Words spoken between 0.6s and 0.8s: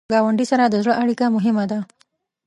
د